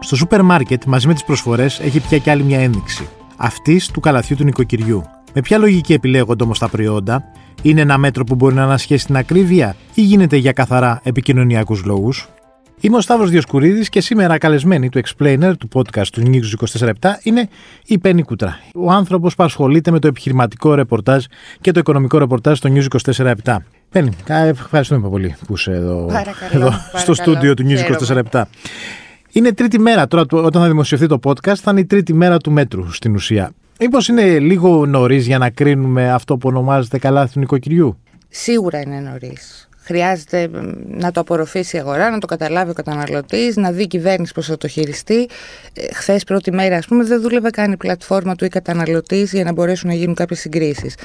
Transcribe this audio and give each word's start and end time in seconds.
Στο 0.00 0.16
σούπερ 0.16 0.42
μάρκετ 0.42 0.84
μαζί 0.84 1.06
με 1.06 1.12
τις 1.12 1.24
προσφορές 1.24 1.80
έχει 1.80 2.00
πια 2.00 2.18
και 2.18 2.30
άλλη 2.30 2.42
μια 2.42 2.60
ένδειξη. 2.60 3.08
Αυτής 3.36 3.86
του 3.86 4.00
καλαθιού 4.00 4.36
του 4.36 4.44
νοικοκυριού. 4.44 5.02
Με 5.32 5.40
ποια 5.40 5.58
λογική 5.58 5.92
επιλέγονται 5.92 6.44
όμως 6.44 6.58
τα 6.58 6.68
προϊόντα, 6.68 7.24
είναι 7.62 7.80
ένα 7.80 7.98
μέτρο 7.98 8.24
που 8.24 8.34
μπορεί 8.34 8.54
να 8.54 8.62
ανασχέσει 8.62 9.06
την 9.06 9.16
ακρίβεια 9.16 9.76
ή 9.94 10.02
γίνεται 10.02 10.36
για 10.36 10.52
καθαρά 10.52 11.00
επικοινωνιακούς 11.02 11.84
λόγους; 11.84 12.28
Είμαι 12.80 12.96
ο 12.96 13.00
Σταύρος 13.00 13.30
Διοσκουρίδης 13.30 13.88
και 13.88 14.00
σήμερα 14.00 14.38
καλεσμένη 14.38 14.88
του 14.88 15.00
Explainer 15.04 15.52
του 15.58 15.68
podcast 15.72 16.06
του 16.06 16.22
News 16.26 16.78
24 16.80 16.92
είναι 17.22 17.48
η 17.86 17.98
Πέννη 17.98 18.22
Κούτρα. 18.22 18.58
Ο 18.74 18.90
άνθρωπος 18.90 19.34
που 19.34 19.42
ασχολείται 19.42 19.90
με 19.90 19.98
το 19.98 20.06
επιχειρηματικό 20.06 20.74
ρεπορτάζ 20.74 21.24
και 21.60 21.72
το 21.72 21.78
οικονομικό 21.78 22.18
ρεπορτάζ 22.18 22.58
στο 22.58 22.70
News 22.72 23.14
24 23.14 23.34
Πέννη, 23.90 24.10
ευχαριστούμε 24.28 25.08
πολύ 25.08 25.36
που 25.46 25.54
είσαι 25.54 25.72
εδώ, 25.72 26.10
εδώ 26.50 26.72
στο 26.94 27.14
στούντιο 27.14 27.54
του 27.54 27.64
News 27.66 28.22
24 28.32 28.42
Είναι 29.32 29.52
τρίτη 29.52 29.78
μέρα 29.78 30.06
τώρα, 30.06 30.24
όταν 30.30 30.62
θα 30.62 30.68
δημοσιευθεί 30.68 31.06
το 31.06 31.18
podcast, 31.24 31.54
θα 31.54 31.70
είναι 31.70 31.80
η 31.80 31.84
τρίτη 31.84 32.14
μέρα 32.14 32.36
του 32.36 32.50
μέτρου 32.52 32.92
στην 32.92 33.14
ουσία. 33.14 33.52
Μήπως 33.80 34.08
είναι 34.08 34.38
λίγο 34.38 34.86
νωρίς 34.86 35.26
για 35.26 35.38
να 35.38 35.50
κρίνουμε 35.50 36.12
αυτό 36.12 36.36
που 36.36 36.48
ονομάζεται 36.48 36.98
καλάθι 36.98 37.32
του 37.32 37.38
νοικοκυριού; 37.38 37.98
Σίγουρα 38.28 38.80
είναι 38.80 39.00
νωρίς. 39.00 39.68
Χρειάζεται 39.86 40.50
να 40.86 41.10
το 41.10 41.20
απορροφήσει 41.20 41.76
η 41.76 41.78
αγορά, 41.78 42.10
να 42.10 42.18
το 42.18 42.26
καταλάβει 42.26 42.70
ο 42.70 42.72
καταναλωτής, 42.72 43.56
να 43.56 43.72
δει 43.72 43.82
η 43.82 43.86
κυβέρνηση 43.86 44.32
πώς 44.32 44.46
θα 44.46 44.56
το 44.56 44.68
χειριστεί. 44.68 45.28
Ε, 45.72 45.94
Χθες, 45.94 46.24
πρώτη 46.24 46.52
μέρα, 46.52 46.76
ας 46.76 46.86
πούμε, 46.86 47.04
δεν 47.04 47.20
δούλευε 47.20 47.50
καν 47.50 47.72
η 47.72 47.76
πλατφόρμα 47.76 48.34
του 48.34 48.44
ή 48.44 48.48
καταναλωτής 48.48 49.32
για 49.32 49.44
να 49.44 49.52
μπορέσουν 49.52 49.88
να 49.88 49.94
γίνουν 49.94 50.14
κάποιες 50.14 50.40
συγκρίσεις. 50.40 50.96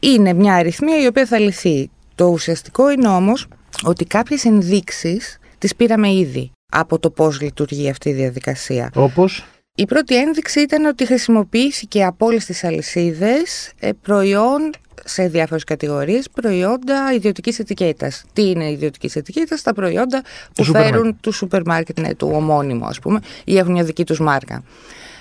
Είναι 0.00 0.32
μια 0.32 0.54
αριθμία 0.54 1.02
η 1.02 1.06
οποία 1.06 1.26
θα 1.26 1.38
λυθεί. 1.38 1.90
Το 2.14 2.24
ουσιαστικό 2.24 2.90
είναι 2.90 3.08
όμως 3.08 3.46
ότι 3.82 4.04
κάποιες 4.04 4.44
ενδείξεις 4.44 5.38
τις 5.58 5.74
πήραμε 5.74 6.12
ήδη 6.12 6.50
από 6.72 6.98
το 6.98 7.10
πώς 7.10 7.40
λειτουργεί 7.40 7.88
αυτή 7.88 8.08
η 8.08 8.12
διαδικασία. 8.12 8.90
Όπως; 8.94 9.44
Η 9.74 9.86
πρώτη 9.86 10.16
ένδειξη 10.16 10.60
ήταν 10.60 10.84
ότι 10.84 11.06
χρησιμοποιήθηκε 11.06 12.04
από 12.04 12.26
όλες 12.26 12.44
τις 12.44 12.64
αλυσίδες 12.64 13.72
ε, 13.80 13.90
προϊόν 14.02 14.70
σε 15.04 15.28
διάφορες 15.28 15.64
κατηγορίες 15.64 16.28
προϊόντα 16.30 17.12
ιδιωτικής 17.14 17.58
ετικέτας. 17.58 18.24
Τι 18.32 18.50
είναι 18.50 18.70
ιδιωτικής 18.70 19.16
ετικέτας, 19.16 19.62
τα 19.62 19.72
προϊόντα 19.72 20.22
που 20.54 20.64
φέρουν 20.64 21.16
του 21.20 21.32
σούπερ 21.32 21.62
μάρκετ, 21.66 22.00
ναι, 22.00 22.14
του 22.14 22.30
ομώνυμου 22.34 22.84
ας 22.84 22.98
πούμε, 22.98 23.20
ή 23.44 23.56
έχουν 23.56 23.72
μια 23.72 23.84
δική 23.84 24.04
τους 24.04 24.20
μάρκα. 24.20 24.62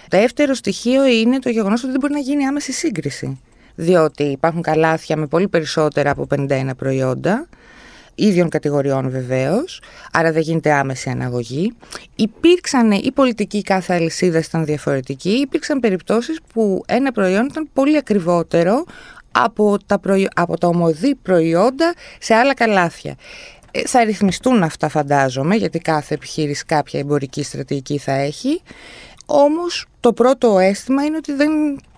Δεύτερο 0.10 0.54
στοιχείο 0.54 1.06
είναι 1.06 1.40
το 1.40 1.50
γεγονός 1.50 1.82
ότι 1.84 1.92
δεν 1.92 2.00
μπορεί 2.00 2.14
να 2.14 2.20
γίνει 2.20 2.46
άμεση 2.46 2.72
σύγκριση. 2.72 3.40
Διότι 3.76 4.24
υπάρχουν 4.24 4.62
καλάθια 4.62 5.18
με 5.18 5.28
πολύ 5.28 5.48
περισσότερα 5.48 6.10
από 6.10 6.28
51 6.36 6.70
προϊόντα, 6.78 7.48
ίδιων 8.16 8.50
κατηγοριών 8.50 9.10
βεβαίως, 9.10 9.82
άρα 10.12 10.32
δεν 10.32 10.42
γίνεται 10.42 10.72
άμεση 10.72 11.10
αναγωγή. 11.10 11.74
Υπήρξαν, 12.16 12.92
η 12.92 13.12
πολιτική 13.12 13.62
κάθε 13.62 13.94
αλυσίδα 13.94 14.38
ήταν 14.38 14.66
διαφορετική, 14.66 15.30
υπήρξαν 15.30 15.80
περιπτώσεις 15.80 16.40
που 16.54 16.84
ένα 16.88 17.12
προϊόν 17.12 17.46
ήταν 17.46 17.70
πολύ 17.74 17.98
ακριβότερο 17.98 18.86
από 19.32 19.78
τα, 19.86 20.00
προϊ... 20.00 20.28
από 20.36 20.58
τα 20.58 20.68
ομοδή 20.68 21.16
προϊόντα 21.16 21.94
σε 22.20 22.34
άλλα 22.34 22.54
καλάθια. 22.54 23.16
Ε, 23.72 23.82
θα 23.86 24.04
ρυθμιστούν 24.04 24.64
αυτά 24.64 24.90
φαντάζομαι, 24.90 25.56
γιατί 25.56 25.80
κάθε 25.80 26.14
επιχείρηση 26.14 26.66
κάποια 26.66 27.00
εμπορική 27.00 27.44
στρατηγική 27.44 27.98
θα 27.98 28.12
έχει. 28.12 28.62
Όμως 29.26 29.86
το 30.00 30.14
πρώτο 30.14 30.60
αίσθημα 30.60 31.04
είναι 31.04 31.18
ότι 31.18 31.34
δεν 31.34 31.52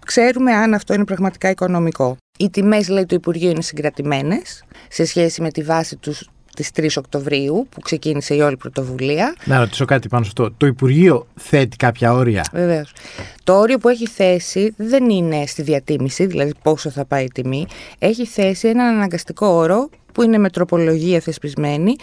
ξέρουμε 0.06 0.54
αν 0.54 0.74
αυτό 0.74 0.94
είναι 0.94 1.06
πραγματικά 1.06 1.50
οικονομικό. 1.50 2.18
Οι 2.40 2.50
τιμές, 2.50 2.88
λέει 2.88 3.06
το 3.06 3.16
Υπουργείο, 3.16 3.50
είναι 3.50 3.62
συγκρατημένες 3.62 4.64
σε 4.90 5.06
σχέση 5.06 5.42
με 5.42 5.52
τη 5.52 5.62
βάση 5.62 5.96
τους 5.96 6.30
της 6.56 6.70
3 6.76 6.88
Οκτωβρίου 6.98 7.68
που 7.70 7.80
ξεκίνησε 7.80 8.36
η 8.36 8.40
όλη 8.40 8.58
πρωτοβουλία. 8.58 9.36
Να 9.46 9.60
ρωτήσω 9.60 9.86
κάτι 9.86 10.08
πάνω 10.08 10.24
στο 10.24 10.52
Το 10.52 10.66
Υπουργείο 10.66 11.28
θέτει 11.36 11.76
κάποια 11.78 12.14
όρια; 12.14 12.46
Βεβαίως. 12.52 12.94
Το 13.44 13.60
όριο 13.60 13.78
που 13.78 13.90
έχει 13.90 14.08
θέσει 14.08 14.74
δεν 14.78 15.10
είναι 15.10 15.46
στη 15.46 15.62
διατίμηση, 15.62 16.26
δηλαδή 16.26 16.52
πόσο 16.62 16.90
θα 16.90 17.06
πάει 17.06 17.24
η 17.24 17.32
τιμή. 17.34 17.66
Έχει 18.00 18.26
θέσει 18.26 18.68
έναν 18.68 18.96
αναγκαστικό 18.96 19.48
όρο 19.48 19.90
που 20.12 20.22
είναι 20.22 20.38
με 20.38 20.50
τροπολογία 20.50 21.20
θεσπισμένη 21.20 21.96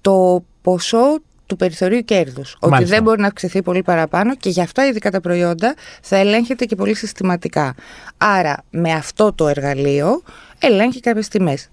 το 0.00 0.44
ποσό 0.62 1.18
του 1.46 1.56
περιθωρίου 1.56 2.00
κέρδους. 2.00 2.56
Ότι 2.60 2.84
δεν 2.84 3.02
μπορεί 3.02 3.20
να 3.20 3.26
αυξηθεί 3.26 3.62
πολύ 3.62 3.82
παραπάνω 3.82 4.36
και 4.36 4.48
γι' 4.48 4.60
αυτό 4.60 4.82
ειδικά 4.82 5.10
τα 5.10 5.20
προϊόντα 5.20 5.74
θα 6.02 6.16
ελέγχεται 6.16 6.64
και 6.64 6.74
πολύ 6.74 6.94
συστηματικά. 6.94 7.74
Άρα 8.16 8.64
με 8.70 8.92
αυτό 8.92 9.32
το 9.32 9.48
εργαλείο 9.48 10.22
ελέγχει 10.58 11.00
κάποιες 11.00 11.28
τιμές. 11.28 11.68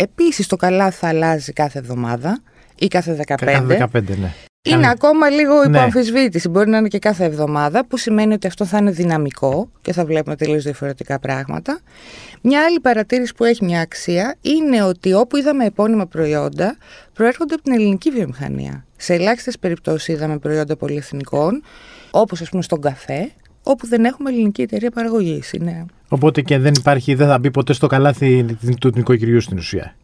Επίσης 0.00 0.46
το 0.46 0.56
καλά 0.56 0.90
θα 0.90 1.08
αλλάζει 1.08 1.52
κάθε 1.52 1.78
εβδομάδα 1.78 2.42
ή 2.78 2.86
κάθε 2.88 3.24
15. 3.26 3.34
Κάθε 3.36 3.88
15, 3.92 4.02
ναι. 4.20 4.32
Είναι 4.62 4.90
ακόμα 4.90 5.30
λίγο 5.30 5.54
ναι. 5.64 5.76
υποαμφισβήτηση. 5.76 6.48
Μπορεί 6.48 6.70
να 6.70 6.78
είναι 6.78 6.88
και 6.88 6.98
κάθε 6.98 7.24
εβδομάδα, 7.24 7.86
που 7.86 7.96
σημαίνει 7.96 8.32
ότι 8.32 8.46
αυτό 8.46 8.64
θα 8.64 8.78
είναι 8.78 8.90
δυναμικό 8.90 9.70
και 9.80 9.92
θα 9.92 10.04
βλέπουμε 10.04 10.36
τελείως 10.36 10.62
διαφορετικά 10.62 11.18
πράγματα. 11.18 11.80
Μια 12.42 12.64
άλλη 12.64 12.80
παρατήρηση 12.80 13.34
που 13.34 13.44
έχει 13.44 13.64
μια 13.64 13.80
αξία 13.80 14.36
είναι 14.40 14.82
ότι 14.82 15.12
όπου 15.12 15.36
είδαμε 15.36 15.64
επώνυμα 15.64 16.06
προϊόντα 16.06 16.76
προέρχονται 17.12 17.54
από 17.54 17.62
την 17.62 17.72
ελληνική 17.72 18.10
βιομηχανία. 18.10 18.84
Σε 18.96 19.14
ελάχιστες 19.14 19.58
περιπτώσεις 19.58 20.08
είδαμε 20.08 20.38
προϊόντα 20.38 20.76
πολυεθνικών, 20.76 21.62
όπως 22.10 22.40
ας 22.40 22.48
πούμε 22.48 22.62
στον 22.62 22.80
καφέ, 22.80 23.30
όπου 23.62 23.86
δεν 23.86 24.04
έχουμε 24.04 24.30
ελληνική 24.30 24.62
εταιρεία 24.62 24.90
παραγωγής. 24.90 25.52
Είναι... 25.52 25.86
Οπότε 26.08 26.42
και 26.42 26.58
δεν 26.58 26.72
υπάρχει, 26.76 27.14
δεν 27.14 27.28
θα 27.28 27.38
μπει 27.38 27.50
ποτέ 27.50 27.72
στο 27.72 27.86
καλάθι 27.86 28.56
του 28.80 28.90
νοικοκυριού 28.94 29.40
στην 29.40 29.58
ουσία. 29.58 29.94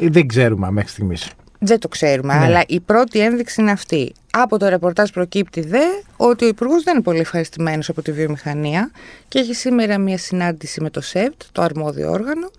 Δεν 0.00 0.26
ξέρουμε 0.26 0.70
μέχρι 0.70 0.90
στιγμής. 0.90 1.30
Δεν 1.58 1.78
το 1.78 1.88
ξέρουμε, 1.88 2.34
ναι. 2.34 2.44
αλλά 2.44 2.62
η 2.66 2.80
πρώτη 2.80 3.20
ένδειξη 3.20 3.60
είναι 3.60 3.70
αυτή. 3.70 4.12
Από 4.30 4.58
το 4.58 4.68
ρεπορτάζ 4.68 5.10
προκύπτει 5.10 5.60
δε 5.60 5.84
ότι 6.16 6.44
ο 6.44 6.48
Υπουργός 6.48 6.82
δεν 6.82 6.94
είναι 6.94 7.02
πολύ 7.02 7.18
ευχαριστημένος 7.18 7.88
από 7.88 8.02
τη 8.02 8.12
βιομηχανία 8.12 8.90
και 9.28 9.38
έχει 9.38 9.54
σήμερα 9.54 9.98
μια 9.98 10.18
συνάντηση 10.18 10.80
με 10.80 10.90
το 10.90 11.00
ΣΕΒΤ, 11.00 11.42
το 11.52 11.62
αρμόδιο 11.62 12.10
όργανο, 12.10 12.50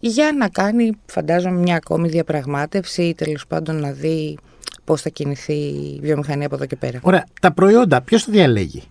για 0.00 0.32
να 0.38 0.48
κάνει, 0.48 0.92
φαντάζομαι, 1.06 1.58
μια 1.58 1.76
ακόμη 1.76 2.08
διαπραγμάτευση 2.08 3.02
ή 3.02 3.14
τέλος 3.14 3.46
πάντων 3.46 3.80
να 3.80 3.90
δει 3.90 4.38
πώς 4.84 5.02
θα 5.02 5.08
κινηθεί 5.08 5.52
η 5.52 5.98
βιομηχανία 6.02 6.46
από 6.46 6.54
εδώ 6.54 6.66
και 6.66 6.76
πέρα. 6.76 6.98
Ωραία. 7.02 7.26
Τα 7.40 7.52
προϊόντα, 7.52 8.00
ποιος 8.00 8.24
το 8.24 8.32
διαλέγει; 8.32 8.82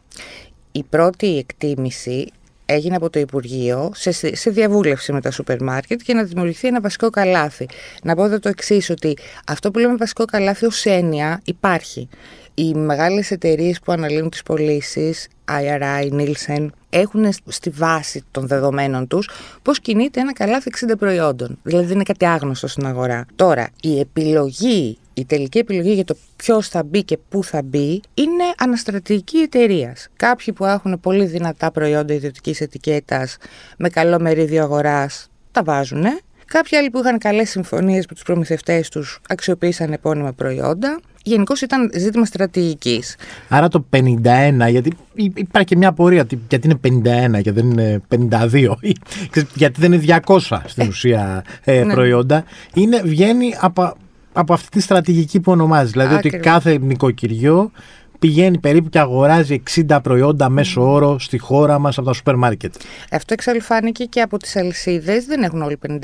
Η 0.71 0.83
πρώτη 0.83 1.37
εκτίμηση 1.37 2.31
έγινε 2.69 2.95
από 2.95 3.09
το 3.09 3.19
Υπουργείο 3.19 3.91
σε, 3.95 4.35
σε 4.35 4.49
διαβούλευση 4.49 5.13
με 5.13 5.21
τα 5.21 5.31
σούπερ 5.31 5.63
μάρκετ 5.63 6.01
για 6.01 6.15
να 6.15 6.23
δημιουργηθεί 6.23 6.67
ένα 6.67 6.81
βασικό 6.81 7.09
καλάθι. 7.09 7.65
Να 8.03 8.15
πω 8.15 8.25
εδώ 8.25 8.39
το 8.39 8.49
εξής, 8.49 8.89
ότι 8.89 9.17
αυτό 9.47 9.71
που 9.71 9.79
λέμε 9.79 9.95
βασικό 9.95 10.25
καλάθι 10.25 10.65
ως 10.65 10.85
έννοια 10.85 11.41
υπάρχει. 11.45 12.09
Οι 12.53 12.73
μεγάλες 12.73 13.31
εταιρείες 13.31 13.79
που 13.79 13.91
αναλύουν 13.91 14.29
τις 14.29 14.43
πωλήσεις, 14.43 15.27
IRI, 15.45 16.11
Nielsen, 16.11 16.67
έχουν 16.89 17.33
στη 17.47 17.69
βάση 17.69 18.23
των 18.31 18.47
δεδομένων 18.47 19.07
τους 19.07 19.29
πώς 19.61 19.79
κινείται 19.79 20.19
ένα 20.19 20.33
καλάθι 20.33 20.71
60 20.89 20.97
προϊόντων. 20.97 21.57
Δηλαδή 21.63 21.93
είναι 21.93 22.03
κάτι 22.03 22.25
άγνωστο 22.25 22.67
στην 22.67 22.85
αγορά. 22.85 23.25
Τώρα, 23.35 23.69
η 23.81 23.99
επιλογή 23.99 24.97
η 25.19 25.25
τελική 25.25 25.57
επιλογή 25.57 25.93
για 25.93 26.03
το 26.03 26.15
ποιος 26.35 26.67
θα 26.67 26.83
μπει 26.83 27.03
και 27.03 27.17
πού 27.29 27.43
θα 27.43 27.61
μπει 27.61 28.01
είναι 28.13 28.43
αναστρατηγική 28.57 29.37
εταιρείας. 29.37 30.07
Κάποιοι 30.15 30.53
που 30.53 30.65
έχουν 30.65 30.99
πολύ 30.99 31.25
δυνατά 31.25 31.71
προϊόντα 31.71 32.13
ιδιωτικής 32.13 32.61
ετικέτας 32.61 33.37
με 33.77 33.89
καλό 33.89 34.19
μερίδιο 34.19 34.63
αγοράς 34.63 35.29
τα 35.51 35.63
βάζουν. 35.63 36.05
Κάποιοι 36.45 36.77
άλλοι 36.77 36.89
που 36.89 36.99
είχαν 36.99 37.17
καλές 37.17 37.49
συμφωνίες 37.49 38.05
με 38.09 38.15
τους 38.15 38.23
προμηθευτές 38.23 38.89
τους 38.89 39.19
αξιοποίησαν 39.29 39.93
επώνυμα 39.93 40.33
προϊόντα. 40.33 40.99
Γενικώ 41.23 41.53
ήταν 41.61 41.91
ζήτημα 41.95 42.25
στρατηγικής. 42.25 43.15
Άρα 43.49 43.67
το 43.67 43.85
51, 43.89 44.69
γιατί 44.69 44.91
υπάρχει 45.13 45.67
και 45.67 45.75
μια 45.75 45.87
απορία 45.87 46.27
γιατί 46.49 46.67
είναι 46.67 47.01
51 47.37 47.41
και 47.41 47.51
δεν 47.51 47.69
είναι 47.69 48.01
52, 48.31 48.73
γιατί 49.55 49.81
δεν 49.81 49.93
είναι 49.93 50.21
200 50.25 50.39
στην 50.65 50.87
ουσία 50.87 51.43
ε, 51.63 51.83
ναι. 51.83 51.93
προϊόντα, 51.93 52.43
είναι, 52.73 53.01
βγαίνει 53.01 53.55
από 53.59 53.93
από 54.39 54.53
αυτή 54.53 54.69
τη 54.69 54.79
στρατηγική 54.79 55.39
που 55.39 55.51
ονομάζεις. 55.51 55.91
Δηλαδή 55.91 56.15
ότι 56.15 56.29
κάθε 56.29 56.77
νοικοκυριό 56.77 57.71
πηγαίνει 58.19 58.57
περίπου 58.57 58.89
και 58.89 58.99
αγοράζει 58.99 59.63
60 59.87 59.99
προϊόντα 60.03 60.49
μέσω 60.49 60.91
όρο 60.91 61.19
στη 61.19 61.37
χώρα 61.37 61.79
μας 61.79 61.97
από 61.97 62.07
τα 62.07 62.13
σούπερ 62.13 62.35
μάρκετ. 62.35 62.75
Αυτό 63.11 63.33
εξάλλου 63.33 63.61
φάνηκε 63.61 64.03
και 64.03 64.21
από 64.21 64.37
τις 64.37 64.55
αλυσίδες. 64.55 65.25
δεν 65.25 65.43
έχουν 65.43 65.61
όλοι 65.61 65.77
51, 65.87 65.99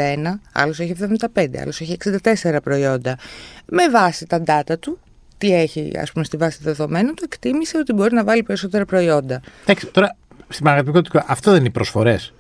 άλλος 0.54 0.80
έχει 0.80 0.96
75, 1.36 1.58
άλλος 1.62 1.82
έχει 1.82 1.98
64 2.44 2.58
προϊόντα. 2.64 3.18
Με 3.66 3.90
βάση 3.90 4.26
τα 4.26 4.44
data 4.46 4.80
του, 4.80 5.00
τι 5.38 5.54
έχει 5.56 5.92
ας 6.02 6.12
πούμε 6.12 6.26
στη 6.26 6.38
βάση 6.38 6.60
δεδομένων 6.62 7.16
του, 7.16 7.24
εκτίμησε 7.26 7.78
ότι 7.78 7.94
μπορεί 7.94 8.14
να 8.14 8.24
βάλει 8.24 8.44
περισσότερα 8.44 8.86
προϊόντα. 8.86 9.42
Εντάξει, 9.64 9.86
τώρα 9.88 10.16
στην 10.48 10.64
πραγματικότητα 10.64 11.26
αυτό 11.28 11.50
δεν 11.52 11.60
είναι 11.60 11.68
οι 11.68 11.72
προσφορές 11.72 12.34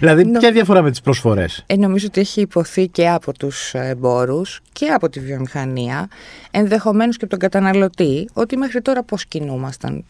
δηλαδή, 0.00 0.24
Νο... 0.24 0.38
ποια 0.38 0.52
διαφορά 0.52 0.82
με 0.82 0.90
τις 0.90 1.00
προσφορές; 1.00 1.64
Ε, 1.66 1.76
νομίζω 1.76 2.06
ότι 2.06 2.20
έχει 2.20 2.40
υποθεί 2.40 2.88
και 2.88 3.08
από 3.08 3.32
τους 3.32 3.74
εμπόρους 3.74 4.60
και 4.72 4.86
από 4.86 5.08
τη 5.08 5.20
βιομηχανία, 5.20 6.08
ενδεχομένως 6.50 7.16
και 7.16 7.24
από 7.24 7.38
τον 7.38 7.50
καταναλωτή, 7.50 8.28
ότι 8.32 8.56
μέχρι 8.56 8.82
τώρα 8.82 9.02
πώς 9.02 9.26
κινούμασταν. 9.26 10.04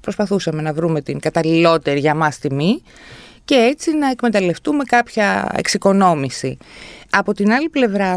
Προσπαθούσαμε 0.00 0.62
να 0.62 0.72
βρούμε 0.72 1.00
την 1.00 1.20
καταλληλότερη 1.20 1.98
για 1.98 2.14
μας 2.14 2.38
τιμή 2.38 2.82
και 3.44 3.54
έτσι 3.54 3.96
να 3.96 4.10
εκμεταλλευτούμε 4.10 4.84
κάποια 4.84 5.52
εξοικονόμηση. 5.56 6.58
Από 7.10 7.34
την 7.34 7.52
άλλη 7.52 7.68
πλευρά, 7.68 8.16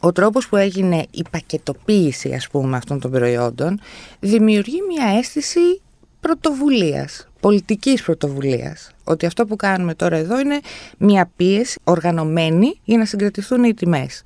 ο 0.00 0.12
τρόπος 0.12 0.48
που 0.48 0.56
έγινε 0.56 1.06
η 1.10 1.22
πακετοποίηση 1.30 2.32
ας 2.32 2.48
πούμε 2.48 2.76
αυτών 2.76 3.00
των 3.00 3.10
προϊόντων 3.10 3.80
δημιουργεί 4.20 4.78
μια 4.88 5.18
αίσθηση 5.18 5.80
πρωτοβουλίας, 6.20 7.28
πολιτικής 7.44 8.02
πρωτοβουλίας. 8.02 8.90
Ότι 9.04 9.26
αυτό 9.26 9.46
που 9.46 9.56
κάνουμε 9.56 9.94
τώρα 9.94 10.16
εδώ 10.16 10.40
είναι 10.40 10.60
μια 10.98 11.30
πίεση 11.36 11.80
οργανωμένη 11.84 12.80
για 12.84 12.98
να 12.98 13.04
συγκρατηθούν 13.04 13.64
οι 13.64 13.74
τιμές. 13.74 14.22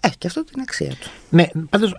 Ε, 0.00 0.08
και 0.18 0.26
αυτό 0.26 0.44
την 0.44 0.60
αξία 0.60 0.88
του. 0.88 1.10
Ναι, 1.30 1.46
πάντως 1.70 1.96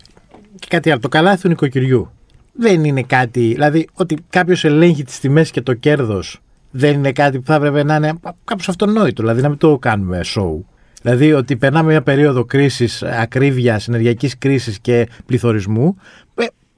και 0.60 0.68
κάτι 0.70 0.92
άλλο. 0.92 1.00
Το 1.00 1.08
καλάθι 1.08 1.42
του 1.42 1.48
νοικοκυριού 1.48 2.12
δεν 2.54 2.84
είναι 2.84 3.04
κάτι. 3.04 3.40
Δηλαδή, 3.40 3.88
ότι 3.94 4.16
κάποιος 4.30 4.64
ελέγχει 4.64 5.04
τις 5.04 5.20
τιμές 5.20 5.52
και 5.52 5.62
το 5.62 5.74
κέρδος 5.74 6.42
δεν 6.72 6.94
είναι 6.94 7.12
κάτι 7.12 7.40
που 7.40 7.46
θα 7.46 7.56
έπρεπε 7.56 7.84
να 7.84 7.96
είναι 7.96 8.14
κάπως 8.44 8.70
αυτονόητο. 8.70 9.22
Δηλαδή, 9.22 9.42
να 9.42 9.50
μην 9.50 9.58
το 9.58 9.78
κάνουμε 9.78 10.22
show. 10.36 10.58
Δηλαδή, 11.02 11.34
ότι 11.34 11.58
περνάμε 11.58 11.90
μια 11.90 12.02
περίοδο 12.02 12.46
κρίσης, 12.46 13.04
ακρίβειας, 13.04 13.88
ενεργειακής 13.88 14.38
κρίσης 14.38 14.80
και 14.80 15.08
πληθωρισμού. 15.26 15.98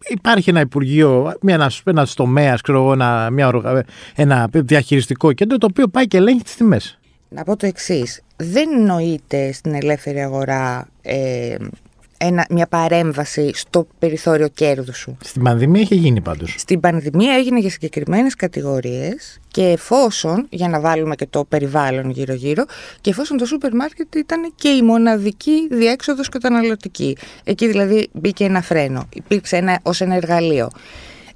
Ε, 0.09 0.13
υπάρχει 0.13 0.49
ένα 0.49 0.59
Υπουργείο, 0.59 1.33
ένα 1.45 1.71
ένας 1.83 2.13
τομέας, 2.13 2.61
ένα, 2.93 3.29
ένα 4.15 4.49
διαχειριστικό 4.51 5.33
κέντρο 5.33 5.57
το 5.57 5.67
οποίο 5.69 5.87
πάει 5.87 6.07
και 6.07 6.17
ελέγχει 6.17 6.43
τις 6.43 6.55
τιμές. 6.55 6.99
Να 7.29 7.43
πω 7.43 7.57
το 7.57 7.65
εξής. 7.65 8.21
Δεν 8.35 8.83
νοείται 8.85 9.51
στην 9.51 9.73
ελεύθερη 9.73 10.21
αγορά 10.21 10.87
ε, 11.01 11.55
ένα, 12.17 12.45
μια 12.49 12.67
παρέμβαση 12.67 13.51
στο 13.53 13.87
περιθώριο 13.99 14.47
κέρδους 14.47 14.97
σου. 14.97 15.17
Στην 15.23 15.43
πανδημία 15.43 15.81
είχε 15.81 15.95
γίνει 15.95 16.21
πάντως. 16.21 16.55
Στην 16.57 16.79
πανδημία 16.79 17.33
έγινε 17.33 17.59
για 17.59 17.69
συγκεκριμένες 17.69 18.35
κατηγορίες 18.35 19.39
και 19.47 19.63
εφόσον, 19.63 20.47
για 20.49 20.67
να 20.69 20.79
βάλουμε 20.79 21.15
και 21.15 21.27
το 21.29 21.45
περιβάλλον 21.45 22.09
γύρω-γύρω, 22.09 22.63
και 23.01 23.09
εφόσον 23.09 23.37
το 23.37 23.45
σούπερ 23.45 23.75
μάρκετ 23.75 24.15
ήταν 24.15 24.53
και 24.55 24.69
η 24.69 24.81
μοναδική 24.81 25.67
διέξοδος 25.71 26.29
καταναλωτική. 26.29 27.17
Εκεί 27.43 27.67
δηλαδή 27.67 28.09
μπήκε 28.13 28.43
ένα 28.43 28.61
φρένο, 28.61 29.07
υπήρξε 29.13 29.57
ένα, 29.57 29.79
ως 29.83 30.01
ένα 30.01 30.15
εργαλείο. 30.15 30.69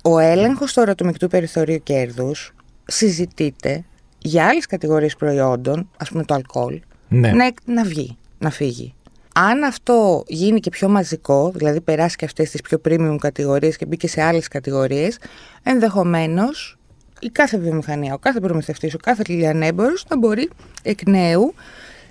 Ο 0.03 0.19
έλεγχος 0.19 0.73
τώρα 0.73 0.95
του 0.95 1.05
μεικτού 1.05 1.27
περιθωρίου 1.27 1.83
κέρδους 1.83 2.53
συζητείται 2.85 3.83
για 4.17 4.45
άλλες 4.45 4.65
κατηγορίες 4.65 5.15
προϊόντων, 5.15 5.89
ας 5.97 6.09
πούμε 6.09 6.23
το 6.23 6.33
αλκοόλ, 6.33 6.79
Ναι. 7.07 7.31
να, 7.31 7.51
να 7.65 7.83
βγει, 7.83 8.17
να 8.37 8.49
φύγει. 8.49 8.93
Αν 9.41 9.63
αυτό 9.63 10.23
γίνει 10.27 10.59
και 10.59 10.69
πιο 10.69 10.89
μαζικό, 10.89 11.51
δηλαδή 11.55 11.81
περάσει 11.81 12.15
και 12.15 12.25
αυτές 12.25 12.49
τις 12.49 12.61
πιο 12.61 12.81
premium 12.87 13.15
κατηγορίες 13.19 13.77
και 13.77 13.85
μπει 13.85 13.97
και 13.97 14.07
σε 14.07 14.21
άλλες 14.21 14.47
κατηγορίες, 14.47 15.17
ενδεχομένως 15.63 16.77
η 17.19 17.29
κάθε 17.29 17.57
βιομηχανία, 17.57 18.13
ο 18.13 18.17
κάθε 18.17 18.39
προμηθευτής, 18.39 18.93
ο 18.93 18.97
κάθε 18.97 19.23
λιανέμπορος 19.27 20.05
να 20.09 20.17
μπορεί 20.17 20.49
εκ 20.83 21.07
νέου 21.07 21.53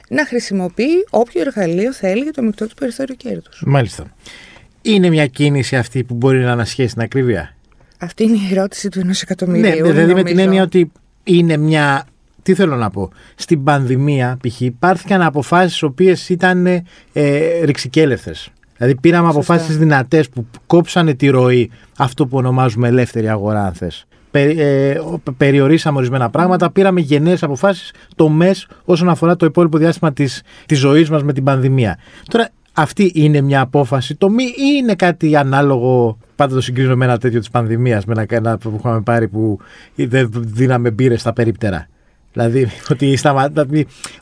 να 0.08 0.26
χρησιμοποιεί 0.26 1.06
όποιο 1.10 1.40
εργαλείο 1.40 1.92
θέλει 1.92 2.22
για 2.22 2.32
το 2.32 2.42
μεικτό 2.42 2.66
του 2.66 2.74
περιθώριο 2.74 3.14
κέρδους. 3.14 3.62
Μάλιστα. 3.66 4.14
Είναι 4.82 5.08
μια 5.08 5.26
κίνηση 5.26 5.76
αυτή 5.76 6.04
που 6.04 6.14
μπορεί 6.14 6.38
να 6.38 6.52
ανασχέσει 6.52 6.92
την 6.94 7.02
ακρίβεια; 7.02 7.56
Αυτή 7.98 8.22
είναι 8.24 8.36
η 8.36 8.48
ερώτηση 8.50 8.88
του 8.88 9.00
ενός 9.00 9.16
Ναι, 9.16 9.22
εκατομμυρίου. 9.22 9.86
δηλαδή 9.86 10.14
με 10.14 10.22
την 10.22 10.36
νομίζω. 10.36 10.40
έννοια 10.42 10.62
ότι 10.62 10.92
είναι 11.24 11.56
μια. 11.56 12.06
Τι 12.42 12.54
θέλω 12.54 12.76
να 12.76 12.90
πω. 12.90 13.10
Στην 13.34 13.64
πανδημία, 13.64 14.38
π.χ., 14.42 14.60
υπάρχηκαν 14.60 15.22
αποφάσεις 15.22 15.78
οι 15.78 15.84
οποίες 15.84 16.28
ήταν 16.28 16.66
ε, 16.66 16.84
ρηξικέλευτε. 17.64 18.34
Δηλαδή, 18.76 18.96
πήραμε 19.00 19.32
Σωστά. 19.32 19.52
αποφάσεις 19.54 19.78
δυνατές 19.78 20.28
που 20.28 20.46
κόψανε 20.66 21.14
τη 21.14 21.28
ροή, 21.28 21.70
αυτό 21.98 22.26
που 22.26 22.36
ονομάζουμε 22.36 22.88
ελεύθερη 22.88 23.28
αγορά, 23.28 23.64
αν 23.64 23.72
θες. 23.72 24.04
Περι- 24.30 24.58
ε, 24.58 24.90
ο- 24.98 25.20
περιορίσαμε 25.36 25.96
ορισμένα 25.96 26.30
πράγματα, 26.30 26.70
πήραμε 26.70 27.00
γενναίες 27.00 27.42
αποφάσεις 27.42 27.92
το 28.14 28.28
ΜΕΣ 28.28 28.66
όσον 28.84 29.08
αφορά 29.08 29.36
το 29.36 29.46
υπόλοιπο 29.46 29.78
διάστημα 29.78 30.12
της, 30.12 30.42
της 30.66 30.78
ζωής 30.78 31.10
μας 31.10 31.22
με 31.22 31.32
την 31.32 31.44
πανδημία. 31.44 31.98
Τώρα, 32.28 32.48
αυτή 32.72 33.12
είναι 33.14 33.40
μια 33.40 33.60
απόφαση 33.60 34.14
το 34.16 34.28
μη 34.30 34.44
ή 34.44 34.52
είναι 34.78 34.94
κάτι 34.94 35.36
ανάλογο, 35.36 36.18
πάντα 36.36 36.54
το 36.54 36.60
συγκρίνω 36.60 36.96
με 36.96 37.04
ένα 37.04 37.18
τέτοιο 37.18 37.38
της 37.38 37.50
πανδημίας, 37.50 38.04
με 38.04 38.12
ένα, 38.16 38.26
ένα 38.28 38.58
που 38.58 38.76
είχαμε 38.78 39.00
πάρει 39.00 39.28
που 39.28 39.58
δεν 39.94 40.30
δίναμε 40.34 40.90
μπύρες 40.90 41.20
στα 41.20 41.32
περίπτερα. 41.32 41.86
Δηλαδή 42.38 42.70
ότι, 42.92 43.16
σταμα- 43.16 43.52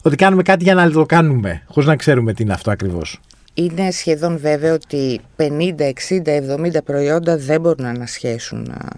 ότι 0.03 0.17
κάνουμε 0.17 0.43
κάτι 0.43 0.65
για 0.65 0.75
να 0.75 0.91
το 0.91 1.07
κάνουμε, 1.07 1.63
χωρίς 1.67 1.89
να 1.89 1.97
ξέρουμε 1.97 2.33
τι 2.33 2.43
είναι 2.43 2.53
αυτό 2.53 2.71
ακριβώς. 2.71 3.21
Είναι 3.55 3.91
σχεδόν 3.91 4.39
βέβαιο 4.39 4.75
ότι 4.75 5.21
50, 5.37 5.45
60, 6.09 6.57
70 6.57 6.85
προϊόντα 6.85 7.37
δεν 7.39 7.61
μπορούν 7.61 7.85
να 7.85 7.89
ανασχέσουν 7.91 8.71
α, 8.71 8.89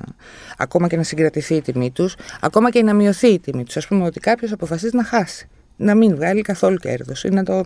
ακόμα 0.59 0.89
και 0.89 0.97
να 0.97 1.03
συγκρατηθεί 1.03 1.55
η 1.55 1.61
τιμή 1.63 1.91
τους, 1.91 2.15
ακόμα 2.41 2.71
και 2.71 2.83
να 2.83 2.95
μειωθεί 2.95 3.29
η 3.29 3.39
τιμή 3.39 3.65
τους. 3.65 3.77
Ας 3.77 3.87
πούμε 3.87 4.05
ότι 4.05 4.21
κάποιος 4.21 4.53
αποφασίζει 4.53 4.97
να 4.97 5.05
χάσει, 5.05 5.49
να 5.77 5.95
μην 5.95 6.15
βγάλει 6.15 6.43
καθόλου 6.43 6.77
κέρδος 6.77 7.25
ή 7.25 7.29
να 7.29 7.43
το 7.43 7.63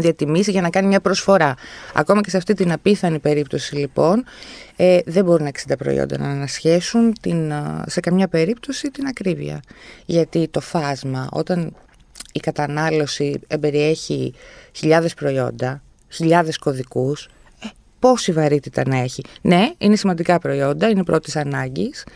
διατιμήσει 0.00 0.50
για 0.50 0.60
να 0.60 0.70
κάνει 0.70 0.86
μια 0.86 1.00
προσφορά. 1.00 1.54
Ακόμα 1.94 2.20
και 2.20 2.30
σε 2.30 2.36
αυτή 2.36 2.54
την 2.54 2.72
απίθανη 2.72 3.18
περίπτωση 3.18 3.76
λοιπόν 3.76 4.24
ε, 4.76 4.98
δεν 5.06 5.24
μπορούν 5.24 5.48
60 5.68 5.72
προϊόντα 5.78 6.18
να 6.18 6.28
ανασχέσουν 6.28 7.12
την, 7.20 7.52
α, 7.52 7.84
σε 7.86 8.00
καμιά 8.00 8.28
περίπτωση 8.28 8.90
την 8.90 9.06
ακρίβεια. 9.06 9.60
Γιατί 10.06 10.48
το 10.48 10.60
φάσμα 10.60 11.28
όταν 11.32 11.74
η 12.32 12.40
κατανάλωση 12.40 13.40
εμπεριέχει 13.46 14.34
χιλιάδες 14.72 15.14
προϊόντα, 15.14 15.82
χιλιάδες 16.08 16.58
κωδικούς, 16.58 17.28
ε, 17.62 17.66
πόση 17.98 18.32
βαρύτητα 18.32 18.82
να 18.86 18.96
έχει. 18.96 19.22
Ναι, 19.40 19.70
είναι 19.78 19.96
σημαντικά 19.96 20.38
προϊόντα, 20.38 20.88
είναι 20.88 21.04
πρώτης 21.04 21.36
ανάγκης. 21.36 22.06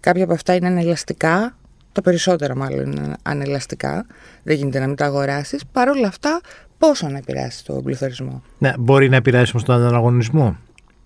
Κάποια 0.00 0.24
από 0.24 0.32
αυτά 0.32 0.54
είναι 0.54 0.66
ανελαστικά, 0.66 1.56
τα 1.92 2.00
περισσότερα 2.00 2.56
μάλλον 2.56 2.92
είναι 2.92 3.16
ανελαστικά, 3.22 4.06
δεν 4.42 4.56
γίνεται 4.56 4.78
να 4.78 4.86
μην 4.86 4.96
τα 4.96 5.04
αγοράσεις. 5.04 5.62
Παρ' 5.72 5.88
όλα 5.88 6.08
αυτά, 6.08 6.40
πόσο 6.86 7.08
να 7.08 7.18
επηρεάσει 7.18 7.64
τον 7.64 7.82
πληθωρισμό; 7.82 8.42
Ναι, 8.58 8.72
μπορεί 8.78 9.08
να 9.08 9.16
επηρεάσει 9.16 9.50
όμως 9.54 9.66
τον 9.66 9.86
ανταγωνισμό. 9.86 10.56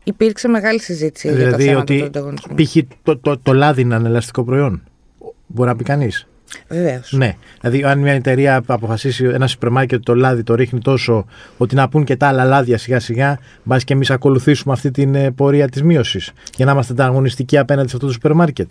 Υπήρξε 0.05 0.49
μεγάλη 0.49 0.81
συζήτηση 0.81 1.29
για 1.29 1.37
το 1.37 1.43
Δηλαδή 1.45 1.65
θέμα 1.65 1.81
ότι 1.81 1.99
του 1.99 2.05
ανταγωνισμού. 2.05 2.55
π.χ. 2.55 2.77
Το, 3.03 3.19
το, 3.19 3.39
το 3.39 3.53
λάδι 3.53 3.81
είναι 3.81 3.95
ανελαστικό 3.95 4.45
προϊόν. 4.45 4.83
Μπορεί 5.47 5.69
να 5.69 5.77
πει 5.77 5.85
κανείς. 5.85 6.27
Βεβαίως. 6.69 7.13
Ναι. 7.13 7.37
Δηλαδή, 7.61 7.85
αν 7.85 7.99
μια 7.99 8.13
εταιρεία 8.13 8.63
αποφασίσει 8.67 9.25
ένα 9.25 9.47
σούπερ 9.47 9.71
μάρκετ 9.71 10.03
το 10.03 10.15
λάδι 10.15 10.43
το 10.43 10.55
ρίχνει 10.55 10.81
τόσο 10.81 11.27
ότι 11.57 11.75
να 11.75 11.89
πούν 11.89 12.05
και 12.05 12.17
τα 12.17 12.29
άλλα 12.29 12.45
λάδια 12.45 12.79
σιγά 12.79 13.01
σιγά, 13.01 13.39
μπας 13.63 13.85
και 13.85 13.93
εμείς 13.93 14.11
ακολουθήσουμε 14.11 14.73
αυτή 14.73 14.91
την 14.91 15.15
ε, 15.15 15.31
πορεία 15.31 15.69
της 15.69 15.83
μείωσης. 15.83 16.33
Για 16.57 16.65
να 16.65 16.73
είμαστε 16.73 16.93
ανταγωνιστικοί 16.93 17.59
απέναντι 17.59 17.89
σε 17.89 17.95
αυτό 17.95 18.07
το 18.07 18.13
σούπερ 18.13 18.33
μάρκετ. 18.33 18.71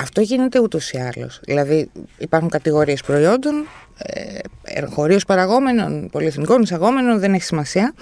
Αυτό 0.00 0.20
γίνεται 0.20 0.60
ούτως 0.60 0.90
ή 0.90 0.98
άλλως. 0.98 1.40
Δηλαδή, 1.44 1.90
υπάρχουν 2.18 2.48
κατηγορίες 2.48 3.02
προϊόντων, 3.02 3.66
ε, 3.98 4.38
εγχωρίως 4.62 5.24
παραγόμενων, 5.24 6.08
πολυεθνικών 6.10 6.62
εισαγόμενων, 6.62 7.18
δεν 7.18 7.34
έχει 7.34 7.42
σημασία, 7.42 7.94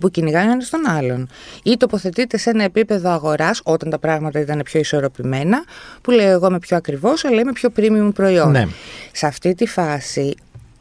που 0.00 0.10
κυνηγάνε 0.10 0.52
ένας 0.52 0.70
τον 0.70 0.88
άλλον. 0.88 1.28
Ή 1.62 1.76
τοποθετείται 1.76 2.36
σε 2.36 2.50
ένα 2.50 2.64
επίπεδο 2.64 3.10
αγοράς, 3.10 3.60
όταν 3.64 3.90
τα 3.90 3.98
πράγματα 3.98 4.40
ήταν 4.40 4.60
πιο 4.64 4.80
ισορροπημένα, 4.80 5.64
που 6.00 6.10
λέει 6.10 6.26
εγώ 6.26 6.46
είμαι 6.46 6.58
πιο 6.58 6.76
ακριβώ, 6.76 7.14
αλλά 7.22 7.40
είμαι 7.40 7.52
πιο 7.52 7.72
premium 7.76 8.10
προϊόν. 8.14 8.50
Ναι. 8.50 8.66
Σε 9.12 9.26
αυτή 9.26 9.54
τη 9.54 9.66
φάση, 9.66 10.34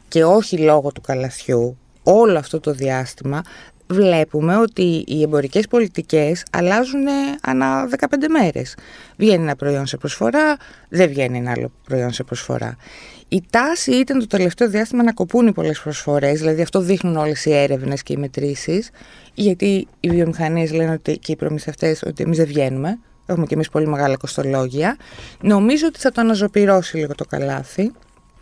και 0.08 0.24
όχι 0.24 0.58
λόγω 0.58 0.92
του 0.92 1.02
καλαθιού, 1.02 1.78
όλο 2.04 2.38
αυτό 2.38 2.60
το 2.60 2.72
διάστημα 2.72 3.42
βλέπουμε 3.88 4.58
ότι 4.58 5.04
οι 5.08 5.22
εμπορικές 5.22 5.68
πολιτικές 5.68 6.44
αλλάζουν 6.52 7.06
ανά 7.42 7.90
15 8.00 8.06
μέρες. 8.30 8.76
Βγαίνει 9.18 9.44
ένα 9.44 9.56
προϊόν 9.56 9.86
σε 9.86 9.98
προσφορά, 9.98 10.58
δεν 10.90 11.10
βγαίνει 11.10 11.38
ένα 11.38 11.52
άλλο 11.52 11.72
προϊόν 11.84 12.12
σε 12.12 12.24
προσφορά. 12.24 12.76
Η 13.28 13.44
τάση 13.50 13.92
ήταν 13.92 14.20
το 14.20 14.28
τελευταίο 14.28 14.70
διάστημα 14.70 15.04
να 15.04 15.14
κοπούν 15.14 15.48
οι 15.48 15.52
πολλές 15.52 15.80
προσφορές, 15.80 16.40
δηλαδή 16.40 16.62
αυτό 16.62 16.80
δείχνουν 16.80 17.16
όλες 17.18 17.46
οι 17.46 17.54
έρευνες 17.54 18.04
και 18.04 18.14
οι 18.14 18.18
μετρήσεις, 18.18 18.90
γιατί 19.34 19.88
οι 20.00 20.10
βιομηχανίες 20.10 20.72
λένε 20.74 20.92
ότι, 20.92 21.18
και 21.18 21.32
οι 21.32 21.36
προμηθευτές 21.36 22.04
ότι 22.04 22.24
εμείς 22.24 22.38
δεν 22.38 22.46
βγαίνουμε, 22.46 23.00
έχουμε 23.26 23.46
και 23.46 23.54
εμείς 23.54 23.70
πολύ 23.70 23.88
μεγάλα 23.88 24.18
κοστολόγια. 24.18 24.98
Νομίζω 25.42 25.88
ότι 25.88 26.00
θα 26.00 26.12
το 26.12 26.22
αναζωπυρώσει 26.22 26.98
λίγο 26.98 27.16
το 27.16 27.26
καλάθι. 27.26 27.92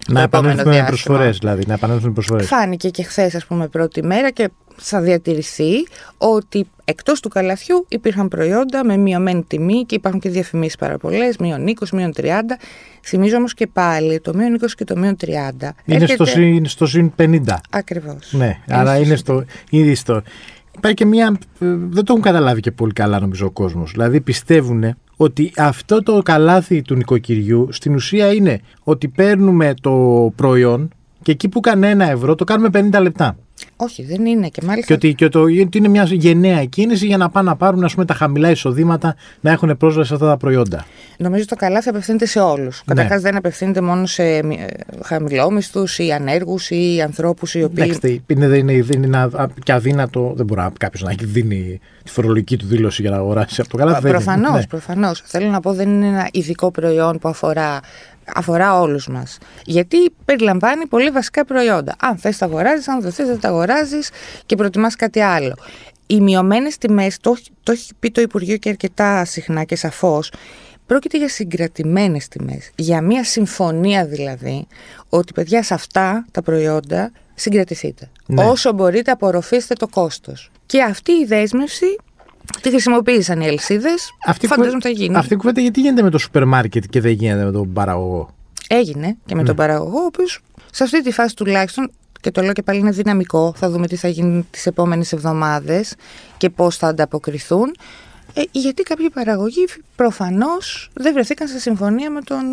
Να 0.07 0.13
το 0.13 0.21
επόμενο 0.21 0.51
επανέλθουμε 0.51 0.63
με 0.63 0.71
διάστημα. 0.71 0.87
προσφορές, 0.87 1.37
δηλαδή. 1.37 1.63
Να 1.67 1.73
επανέλθουμε 1.73 2.07
με 2.07 2.13
προσφορές. 2.13 2.47
Φάνηκε 2.47 2.89
και 2.89 3.03
χθες, 3.03 3.35
ας 3.35 3.45
πούμε, 3.45 3.67
πρώτη 3.67 4.03
μέρα 4.03 4.31
και 4.31 4.49
θα 4.75 5.01
διατηρηθεί 5.01 5.87
ότι 6.17 6.67
εκτός 6.85 7.19
του 7.19 7.29
καλαθιού 7.29 7.85
υπήρχαν 7.87 8.27
προϊόντα 8.27 8.85
με 8.85 8.97
μειωμένη 8.97 9.43
τιμή 9.47 9.83
και 9.85 9.95
υπάρχουν 9.95 10.19
και 10.19 10.29
διαφημίσεις 10.29 10.75
πάρα 10.75 10.97
πολλές, 10.97 11.37
μείον 11.37 11.67
20, 11.67 11.89
μείον 11.91 12.13
30. 12.13 12.57
Θυμίζω 13.01 13.37
όμως 13.37 13.53
και 13.53 13.67
πάλι 13.67 14.19
το 14.19 14.33
μείον 14.33 14.59
20 14.61 14.65
και 14.75 14.83
το 14.83 14.97
μείον 14.97 15.15
30. 15.25 15.69
Είναι 15.85 16.05
στο, 16.05 16.25
συν, 16.25 16.65
στο 16.65 16.85
συν 16.85 17.13
50. 17.17 17.39
Ακριβώς. 17.69 18.33
Ναι, 18.33 18.59
άρα 18.69 18.97
είναι 18.97 19.15
στο, 19.15 19.43
ήδη 19.69 19.95
στο. 19.95 20.21
Υπάρχει 20.77 20.97
και 20.97 21.05
μία. 21.05 21.37
ε, 21.59 21.65
Δεν 21.67 22.03
το 22.03 22.05
έχουν 22.07 22.21
καταλάβει 22.21 22.59
και 22.59 22.71
πολύ 22.71 22.93
καλά, 22.93 23.19
νομίζω, 23.19 23.45
ο 23.45 23.51
κόσμος. 23.51 23.91
Δηλαδή 23.91 24.21
πιστεύουν 24.21 24.95
ότι 25.17 25.51
αυτό 25.57 26.03
το 26.03 26.21
καλάθι 26.21 26.81
του 26.81 26.95
νοικοκυριού 26.95 27.67
στην 27.71 27.93
ουσία 27.93 28.33
είναι 28.33 28.59
ότι 28.83 29.07
παίρνουμε 29.07 29.73
το 29.81 29.93
προϊόν 30.35 30.89
και 31.21 31.31
εκεί 31.31 31.49
που 31.49 31.59
κάνει 31.59 31.87
ένα 31.87 32.09
ευρώ 32.09 32.35
το 32.35 32.43
κάνουμε 32.43 32.69
50 32.93 33.01
λεπτά. 33.01 33.37
Όχι, 33.75 34.03
δεν 34.03 34.25
είναι. 34.25 34.47
Και, 34.47 34.61
μάλιστα... 34.65 34.87
και 34.87 34.93
ότι, 34.93 35.15
και 35.15 35.29
το, 35.29 35.41
ότι 35.41 35.77
είναι 35.77 35.87
μια 35.87 36.03
γενναία 36.03 36.65
κίνηση 36.65 37.05
για 37.05 37.17
να 37.17 37.29
πάνε 37.29 37.49
να 37.49 37.55
πάρουν 37.55 37.83
ας 37.83 37.93
πούμε, 37.93 38.05
τα 38.05 38.13
χαμηλά 38.13 38.49
εισοδήματα 38.49 39.15
να 39.41 39.51
έχουν 39.51 39.77
πρόσβαση 39.77 40.07
σε 40.07 40.13
αυτά 40.13 40.27
τα 40.27 40.37
προϊόντα. 40.37 40.85
Νομίζω 41.17 41.45
το 41.45 41.55
καλά 41.55 41.81
θα 41.81 41.89
απευθύνεται 41.89 42.25
σε 42.25 42.39
όλους. 42.39 42.83
Ναι. 42.85 42.93
Καταρχάς 42.93 43.21
δεν 43.21 43.35
απευθύνεται 43.35 43.81
μόνο 43.81 44.05
σε 44.05 44.23
ε, 44.23 44.43
χαμηλόμισθου 45.03 45.83
ή 45.97 46.11
ανέργους 46.11 46.69
ή 46.69 47.01
ανθρώπους 47.03 47.53
οι 47.53 47.63
οποίοι. 47.63 47.83
Εντάξει, 47.87 48.23
είναι, 48.27 48.47
δεν 48.47 48.59
είναι, 48.59 48.83
δεν 48.83 49.03
είναι 49.03 49.29
και 49.63 49.71
αδύνατο. 49.71 50.33
Δεν 50.35 50.45
μπορεί 50.45 50.61
κάποιος 50.77 51.01
να 51.01 51.13
δίνει 51.19 51.79
τη 52.03 52.11
φορολογική 52.11 52.57
του 52.57 52.65
δήλωση 52.65 53.01
για 53.01 53.11
να 53.11 53.17
αγοράσει 53.17 53.61
από 53.61 53.69
το 53.69 53.77
καλά. 53.77 54.01
Προφανώς, 54.01 54.53
ναι. 54.53 54.67
προφανώς. 54.67 55.21
Θέλω 55.25 55.49
να 55.49 55.59
πω 55.59 55.73
δεν 55.73 55.89
είναι 55.89 56.07
ένα 56.07 56.27
ειδικό 56.31 56.71
προϊόν 56.71 57.19
που 57.19 57.29
αφορά 57.29 57.79
αφορά 58.33 58.79
όλους 58.79 59.07
μας. 59.07 59.37
Γιατί 59.65 59.97
περιλαμβάνει 60.25 60.87
πολύ 60.87 61.09
βασικά 61.09 61.45
προϊόντα. 61.45 61.95
Αν 61.99 62.17
θες 62.17 62.37
τα 62.37 62.45
αγοράζεις, 62.45 62.87
αν 62.87 63.01
δεν 63.01 63.11
θες 63.11 63.27
δεν 63.27 63.39
τα 63.39 63.47
αγοράζεις 63.47 64.09
και 64.45 64.55
προτιμάς 64.55 64.95
κάτι 64.95 65.19
άλλο. 65.19 65.55
Οι 66.07 66.21
μειωμένες 66.21 66.77
τιμές, 66.77 67.17
το, 67.21 67.37
το 67.63 67.71
έχει 67.71 67.93
πει 67.99 68.11
το 68.11 68.21
Υπουργείο 68.21 68.57
και 68.57 68.69
αρκετά 68.69 69.25
συχνά 69.25 69.63
και 69.63 69.75
σαφώς, 69.75 70.31
πρόκειται 70.85 71.17
για 71.17 71.29
συγκρατημένες 71.29 72.27
τιμές. 72.27 72.71
Για 72.75 73.01
μια 73.01 73.23
συμφωνία 73.23 74.05
δηλαδή, 74.05 74.67
ότι 75.09 75.33
παιδιά 75.33 75.63
σε 75.63 75.73
αυτά 75.73 76.25
τα 76.31 76.41
προϊόντα 76.41 77.11
συγκρατηθείτε. 77.33 78.09
Ναι. 78.25 78.43
Όσο 78.43 78.73
μπορείτε, 78.73 79.11
απορροφήστε 79.11 79.73
το 79.73 79.87
κόστος. 79.87 80.51
Και 80.65 80.81
αυτή 80.81 81.11
η 81.11 81.25
δέσμευση 81.25 81.95
Τη 82.61 82.69
χρησιμοποίησαν 82.69 83.41
οι 83.41 83.47
αλυσίδες. 83.47 84.09
Φαντάζομαι 84.47 84.81
θα 84.81 84.89
γίνει. 84.89 85.17
Αυτή 85.17 85.33
η 85.33 85.37
κουβέντα 85.37 85.61
γιατί 85.61 85.81
γίνεται 85.81 86.01
με 86.01 86.09
το 86.09 86.17
σούπερ 86.17 86.45
μάρκετ 86.45 86.83
και 86.89 87.01
δεν 87.01 87.11
γίνεται 87.11 87.45
με 87.45 87.51
τον 87.51 87.73
παραγωγό; 87.73 88.29
Έγινε 88.67 89.17
και 89.25 89.35
με 89.35 89.41
ναι. 89.41 89.47
τον 89.47 89.55
παραγωγό, 89.55 89.99
ο 89.99 90.05
οποίος 90.05 90.41
σε 90.71 90.83
αυτή 90.83 91.03
τη 91.03 91.11
φάση 91.11 91.35
τουλάχιστον 91.35 91.91
και 92.21 92.31
το 92.31 92.41
λέω 92.41 92.53
και 92.53 92.63
πάλι 92.63 92.79
είναι 92.79 92.91
δυναμικό. 92.91 93.53
Θα 93.57 93.69
δούμε 93.69 93.87
τι 93.87 93.95
θα 93.95 94.07
γίνει 94.07 94.47
τις 94.51 94.65
επόμενες 94.65 95.11
εβδομάδες 95.11 95.95
και 96.37 96.49
πώς 96.49 96.77
θα 96.77 96.87
ανταποκριθούν. 96.87 97.75
Ε, 98.33 98.41
γιατί 98.51 98.83
κάποιοι 98.83 99.09
παραγωγοί 99.09 99.65
προφανώς 99.95 100.89
δεν 100.93 101.13
βρεθήκαν 101.13 101.47
σε 101.47 101.59
συμφωνία 101.59 102.09
με 102.09 102.21
τον 102.21 102.43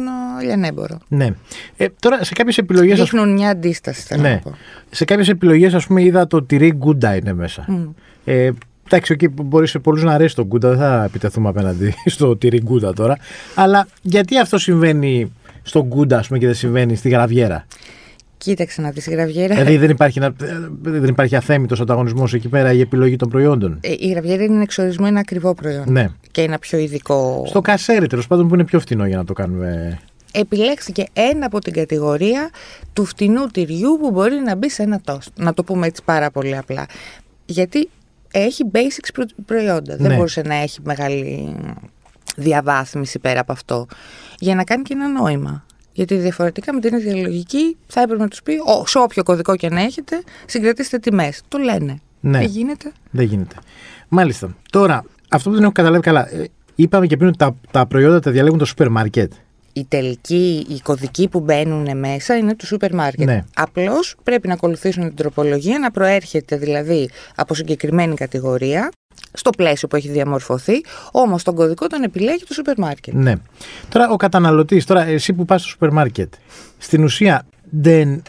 λιανέμπορο. 0.43 0.99
Ναι. 1.09 1.35
Ε, 1.77 1.87
τώρα 2.01 2.25
σε 2.25 2.33
κάποιες 2.35 2.59
επιλογές. 2.59 2.99
Δείχνουν 2.99 3.33
μια 3.33 3.49
αντίσταση, 3.49 4.03
θέλω 4.03 4.23
ναι. 4.23 4.31
να 4.31 4.39
πω. 4.39 4.57
Σε 4.91 5.05
κάποιες 5.05 5.29
επιλογές, 5.29 5.75
ας 5.75 5.87
πούμε, 5.87 6.03
είδα 6.03 6.27
το 6.27 6.43
τυρί 6.43 6.73
γκούντα 6.73 7.17
είναι 7.17 7.33
μέσα. 7.33 7.67
Mm. 7.69 7.89
Ε, 8.25 8.51
Εντάξει, 8.87 9.12
εκεί 9.12 9.29
μπορεί 9.29 9.67
σε 9.67 9.79
πολλούς 9.79 10.03
να 10.03 10.12
αρέσει 10.12 10.35
το 10.35 10.45
γκούντα, 10.45 10.69
δεν 10.69 10.79
θα 10.79 11.05
επιτεθούμε 11.05 11.49
απέναντι 11.49 11.95
στο 12.15 12.37
τυρί 12.37 12.61
γκούντα 12.62 12.93
τώρα. 12.93 13.17
Αλλά 13.55 13.87
γιατί 14.03 14.39
αυτό 14.39 14.59
συμβαίνει 14.59 15.33
στο 15.62 15.85
γκούντα, 15.85 16.19
ας 16.19 16.27
πούμε, 16.27 16.39
και 16.39 16.47
δεν 16.47 16.55
συμβαίνει 16.55 16.97
στη 16.97 17.09
γραβιέρα; 17.09 17.67
Κοίταξε 18.43 18.81
να 18.81 18.91
δεις 18.91 19.07
η 19.07 19.11
γραβιέρα. 19.11 19.55
Δηλαδή 19.55 19.77
δεν 19.77 19.91
υπάρχει, 19.91 20.21
δεν 20.81 21.09
υπάρχει 21.09 21.37
αθέμητος 21.37 21.81
ανταγωνισμός 21.81 22.35
εκεί 22.35 22.49
πέρα 22.49 22.73
η 22.73 22.81
επιλογή 22.81 23.17
των 23.17 23.29
προϊόντων; 23.29 23.79
Ε, 23.81 23.95
η 23.99 24.09
γραβιέρα 24.09 24.45
είναι 24.45 24.62
εξορισμό, 24.62 25.07
ένα 25.09 25.21
ακριβό 25.21 25.55
προϊόν. 25.55 25.85
Ναι. 25.89 26.09
Και 26.31 26.43
ένα 26.43 26.59
πιο 26.59 26.79
ειδικό. 26.79 27.45
Στο 27.47 27.61
κασέρι, 27.61 28.07
τέλος 28.07 28.27
πάντων, 28.27 28.49
που 28.49 28.55
είναι 28.55 28.65
πιο 28.65 28.81
φτηνό 28.81 29.07
για 29.07 29.17
να 29.17 29.25
το 29.25 29.33
κάνουμε. 29.33 29.99
Επιλέχθηκε 30.33 31.05
ένα 31.12 31.47
από 31.47 31.59
την 31.59 31.73
κατηγορία 31.73 32.51
του 32.93 33.05
φτηνού 33.05 33.47
τυριού 33.47 33.99
που 34.01 34.11
μπορεί 34.11 34.35
να 34.45 34.57
μπει 34.57 34.71
σε 34.71 34.83
ένα 34.83 35.01
τόστ. 35.05 35.29
Να 35.39 35.55
το 35.55 35.65
πούμε 35.65 35.87
έτσι 35.87 36.03
πάρα 36.05 36.31
πολύ 36.31 36.57
απλά. 36.57 36.87
Γιατί 37.47 37.89
έχει 38.33 38.71
basics 38.73 39.25
προϊόντα. 39.47 39.97
Δεν 39.97 40.11
ναι. 40.11 40.17
μπορούσε 40.17 40.43
να 40.43 40.55
έχει 40.55 40.79
μεγάλη 40.83 41.57
διαβάθμιση 42.37 43.19
πέρα 43.19 43.41
από 43.41 43.53
αυτό. 43.53 43.87
Για 44.39 44.55
να 44.55 44.65
κάνει 44.65 44.83
και 44.83 44.93
ένα 44.95 45.09
νόημα. 45.09 45.67
Γιατί 45.93 46.17
διαφορετικά 46.17 46.75
με 46.75 46.81
την 46.81 46.97
ίδια 46.97 47.17
λογική 47.17 47.77
θα 47.87 48.01
έπρεπε 48.01 48.23
να 48.23 48.29
τους 48.29 48.43
πει: 48.43 48.53
σε 48.85 48.99
όποιο 48.99 49.23
κωδικό 49.23 49.57
και 49.57 49.69
να 49.69 49.81
έχετε, 49.81 50.23
συγκρατήστε 50.47 50.99
τιμές. 50.99 51.43
Το 51.49 51.59
λένε. 51.59 52.01
Ναι. 52.21 52.39
Δεν 52.39 52.47
γίνεται. 52.47 52.93
Δεν 53.11 53.25
γίνεται. 53.25 53.57
Μάλιστα. 54.09 54.57
Τώρα, 54.71 55.05
αυτό 55.29 55.49
που 55.49 55.55
δεν 55.55 55.65
έχω 55.65 55.73
καταλάβει 55.73 56.03
καλά. 56.03 56.35
Ε, 56.35 56.45
είπαμε 56.75 57.07
και 57.07 57.17
πριν 57.17 57.29
ότι 57.29 57.39
τα, 57.39 57.57
τα 57.71 57.87
προϊόντα 57.87 58.21
τα 58.21 58.31
διαλέγουν 58.31 58.59
το 58.59 58.65
σούπερ 58.65 58.89
μάρκετ 58.89 59.33
οι 59.73 59.85
τελικοί, 59.88 60.67
οι 60.69 60.81
κωδικοί 60.83 61.29
που 61.29 61.41
μπαίνουν 61.41 61.99
μέσα 61.99 62.37
είναι 62.37 62.55
του 62.55 62.67
σούπερ 62.67 62.95
μάρκετ. 62.95 63.26
Ναι. 63.26 63.45
Απλώς 63.55 64.14
πρέπει 64.23 64.49
να 64.49 64.55
ακολουθήσουν 64.55 65.02
την 65.02 65.17
τροπολογία, 65.17 65.79
να 65.79 65.91
προέρχεται 65.91 66.57
δηλαδή 66.57 67.11
από 67.37 67.55
συγκεκριμένη 67.55 68.14
κατηγορία, 68.14 68.91
στο 69.33 69.50
πλαίσιο 69.50 69.88
που 69.88 69.97
έχει 69.97 70.09
διαμορφωθεί, 70.09 70.85
όμως 71.12 71.43
τον 71.43 71.55
κωδικό 71.55 71.87
τον 71.87 72.02
επιλέγει 72.02 72.45
το 72.45 72.55
σούπερ 72.55 72.79
μάρκετ. 72.79 73.14
Ναι. 73.14 73.35
Τώρα 73.88 74.11
ο 74.11 74.17
καταναλωτής, 74.17 74.85
τώρα 74.85 75.07
εσύ 75.07 75.33
που 75.33 75.45
πας 75.45 75.61
στο 75.61 75.71
σούπερ 75.71 75.91
μάρκετ, 75.91 76.33
στην 76.79 77.05
ουσία 77.05 77.47
δεν 77.71 78.23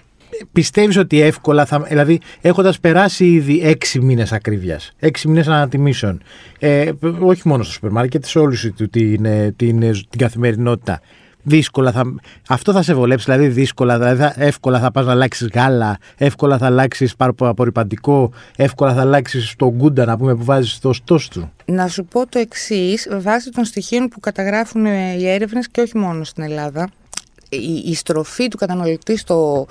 πιστεύεις 0.52 0.98
ότι 0.98 1.22
εύκολα 1.22 1.66
θα. 1.66 1.80
Δηλαδή, 1.80 2.20
έχοντας 2.42 2.80
περάσει 2.80 3.26
ήδη 3.26 3.62
έξι 3.64 4.00
μήνες 4.00 4.32
ακρίβειας, 4.32 4.92
έξι 5.00 5.28
μήνες 5.28 5.48
ανατιμήσεων, 5.48 6.22
ε, 6.60 6.92
όχι 7.20 7.48
μόνο 7.48 7.64
στο 7.64 7.74
σούπερ 7.74 7.92
μάρκετ, 7.92 8.26
σε 8.26 8.40
όλη 8.40 8.58
την, 8.58 8.90
την, 8.90 9.24
την, 9.56 9.80
την 9.80 10.18
καθημερινότητα, 10.18 11.02
δύσκολα 11.44 11.92
θα. 11.92 12.16
Αυτό 12.48 12.72
θα 12.72 12.82
σε 12.82 12.94
βολέψει, 12.94 13.26
δηλαδή 13.32 13.48
δύσκολα, 13.48 14.00
δηλαδή 14.00 14.34
εύκολα 14.36 14.80
θα 14.80 14.92
πας 14.92 15.06
να 15.06 15.12
αλλάξεις 15.12 15.50
γάλα, 15.54 15.98
εύκολα 16.18 16.58
θα 16.58 16.66
αλλάξεις 16.66 17.16
απορριπαντικό, 17.38 18.32
εύκολα 18.56 18.94
θα 18.94 19.02
αλλάξεις 19.02 19.54
το 19.58 19.74
γκούντα 19.76 20.06
να 20.06 20.18
πούμε 20.18 20.36
που 20.36 20.44
βάζεις 20.44 20.80
το 20.80 20.94
στός 20.94 21.28
του. 21.28 21.52
Να 21.66 21.88
σου 21.88 22.06
πω 22.06 22.28
το 22.28 22.40
εξής, 22.40 23.08
βάσει 23.12 23.52
των 23.52 23.66
στοιχείων 23.66 24.08
που 24.08 24.20
καταγράφουν 24.20 24.86
οι 24.86 25.28
έρευνες 25.28 25.70
και 25.70 25.82
όχι 25.82 25.98
μόνο 25.98 26.24
στην 26.24 26.44
Ελλάδα 26.44 26.90
η, 27.86 27.94
στροφή 27.96 28.48
του 28.48 28.58
καταναλωτή 28.58 29.18
στο 29.18 29.68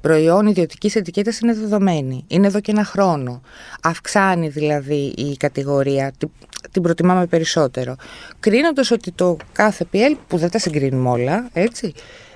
προϊόν 0.00 0.46
ιδιωτικής 0.46 0.96
ετικέτας 0.96 1.38
είναι 1.38 1.54
δεδομένη. 1.54 2.24
Είναι 2.26 2.46
εδώ 2.46 2.60
και 2.60 2.70
ένα 2.70 2.84
χρόνο. 2.84 3.40
Αυξάνει 3.82 4.48
δηλαδή 4.48 5.14
η 5.16 5.36
κατηγορία, 5.36 6.12
την, 6.18 6.30
την 6.70 6.82
προτιμάμε 6.82 7.26
περισσότερο. 7.26 7.96
Κρίνοντας 8.40 8.90
ότι 8.90 9.12
το 9.12 9.36
κάθε 9.52 9.86
PL, 9.92 10.16
που 10.28 10.36
δεν 10.36 10.50
τα 10.50 10.58
συγκρίνουμε 10.58 11.08
όλα, 11.08 11.48
έτσι, 11.52 11.92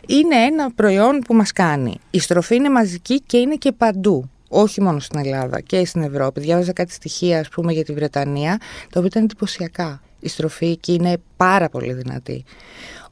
είναι 0.07 0.37
ένα 0.37 0.71
προϊόν 0.73 1.19
που 1.19 1.35
μας 1.35 1.53
κάνει. 1.53 1.99
Η 2.11 2.19
στροφή 2.19 2.55
είναι 2.55 2.71
μαζική 2.71 3.21
και 3.21 3.37
είναι 3.37 3.55
και 3.55 3.73
παντού. 3.73 4.31
Όχι 4.49 4.81
μόνο 4.81 4.99
στην 4.99 5.19
Ελλάδα 5.19 5.61
και 5.61 5.85
στην 5.85 6.03
Ευρώπη. 6.03 6.41
Διάβαζα 6.41 6.73
κάτι 6.73 6.93
στοιχεία, 6.93 7.41
ας 7.41 7.49
πούμε, 7.49 7.73
για 7.73 7.85
τη 7.85 7.93
Βρετανία, 7.93 8.59
τα 8.59 8.87
οποία 8.91 9.07
ήταν 9.07 9.23
εντυπωσιακά. 9.23 10.03
Η 10.21 10.29
στροφή 10.29 10.67
εκεί 10.67 10.93
είναι 10.93 11.17
πάρα 11.37 11.69
πολύ 11.69 11.93
δυνατή. 11.93 12.45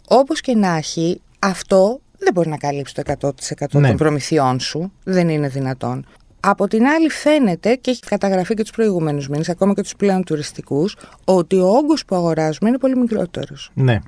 Όπως 0.09 0.41
και 0.41 0.55
να 0.55 0.77
έχει, 0.77 1.21
αυτό 1.39 2.01
δεν 2.19 2.33
μπορεί 2.35 2.49
να 2.49 2.57
καλύψει 2.57 2.95
το 2.95 3.03
100% 3.21 3.31
ναι. 3.73 3.89
των 3.89 3.97
προμηθειών 3.97 4.61
σου. 4.61 4.93
Δεν 5.05 5.29
είναι 5.29 5.49
δυνατόν. 5.49 6.07
Από 6.41 6.69
την 6.69 6.87
άλλη 6.87 7.09
φαίνεται 7.11 7.75
και 7.75 7.91
έχει 7.91 8.01
καταγραφεί 8.01 8.55
και 8.55 8.63
τους 8.63 8.71
προηγούμενους 8.71 9.29
μήνες, 9.29 9.49
ακόμα 9.49 9.75
και 9.75 9.83
τους 9.83 9.97
πλέον 9.97 10.25
τουριστικούς, 10.25 10.97
ότι 11.25 11.57
ο 11.57 11.69
όγκος 11.69 12.05
που 12.05 12.15
αγοράζουμε 12.17 12.69
είναι 12.69 12.79
πολύ 12.79 12.97
μικρότερος. 12.97 13.71
Ναι. 13.75 13.99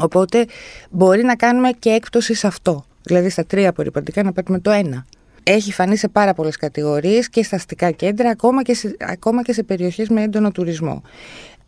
Οπότε 0.00 0.46
μπορεί 0.90 1.22
να 1.22 1.36
κάνουμε 1.36 1.70
και 1.78 1.90
έκπτωση 1.90 2.34
σε 2.34 2.46
αυτό. 2.46 2.84
Δηλαδή 3.02 3.28
στα 3.28 3.44
τρία 3.44 3.68
απορριπαντικά 3.68 4.22
να 4.22 4.32
παίρνουμε 4.32 4.60
το 4.60 4.70
ένα. 4.70 5.06
Έχει 5.42 5.72
φανεί 5.72 5.96
σε 5.96 6.08
πάρα 6.08 6.34
πολλές 6.34 6.56
κατηγορίες 6.56 7.28
και 7.28 7.42
στα 7.42 7.56
αστικά 7.56 7.90
κέντρα, 7.90 8.30
ακόμα 8.30 8.62
και 8.62 8.74
σε, 8.74 8.96
ακόμα 8.98 9.42
και 9.42 9.52
σε 9.52 9.62
περιοχές 9.62 10.08
με 10.08 10.22
έντονο 10.22 10.50
τουρισμό. 10.50 11.02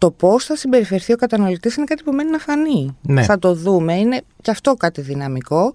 Το 0.00 0.10
πώς 0.10 0.44
θα 0.44 0.56
συμπεριφερθεί 0.56 1.12
ο 1.12 1.16
καταναλωτής 1.16 1.76
είναι 1.76 1.86
κάτι 1.86 2.02
που 2.02 2.12
μένει 2.12 2.30
να 2.30 2.38
φανεί. 2.38 2.96
Ναι. 3.02 3.22
Θα 3.22 3.38
το 3.38 3.54
δούμε, 3.54 3.94
είναι 3.94 4.20
και 4.42 4.50
αυτό 4.50 4.74
κάτι 4.74 5.00
δυναμικό. 5.00 5.72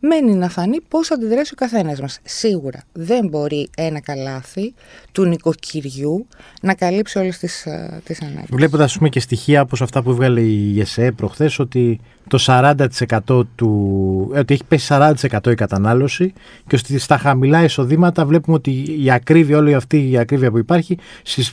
Μένει 0.00 0.34
να 0.34 0.48
φανεί 0.48 0.80
πώς 0.80 1.06
θα 1.06 1.14
αντιδράσει 1.14 1.52
ο 1.52 1.56
καθένας 1.56 2.00
μας. 2.00 2.20
Σίγουρα 2.24 2.82
δεν 2.92 3.28
μπορεί 3.28 3.68
ένα 3.76 4.00
καλάθι 4.00 4.74
του 5.12 5.24
νοικοκυριού 5.24 6.26
να 6.62 6.74
καλύψει 6.74 7.18
όλες 7.18 7.38
τις 7.38 7.66
τις 8.04 8.22
ανάγκες. 8.22 8.48
Βλέποντας, 8.50 8.84
ας 8.86 8.96
πούμε, 8.96 9.08
και 9.08 9.20
στοιχεία 9.20 9.60
όπως 9.60 9.82
αυτά 9.82 10.02
που 10.02 10.14
βγάλε 10.14 10.40
η 10.40 10.70
ΓΕΣΕ 10.72 11.12
προχθές, 11.12 11.58
ότι 11.58 12.00
το 12.28 12.38
40% 12.46 13.46
του. 13.54 14.30
Ε, 14.34 14.38
ότι 14.38 14.54
έχει 14.54 14.64
πέσει 14.64 14.86
40% 14.90 15.50
η 15.50 15.54
κατανάλωση 15.54 16.32
και 16.66 16.76
ότι 16.76 16.98
στα 16.98 17.18
χαμηλά 17.18 17.64
εισοδήματα 17.64 18.26
βλέπουμε 18.26 18.56
ότι 18.56 19.02
η 19.04 19.10
ακρίβεια, 19.10 19.58
όλη 19.58 19.74
αυτή 19.74 20.10
η 20.10 20.18
ακρίβεια 20.18 20.50
που 20.50 20.58
υπάρχει, 20.58 20.98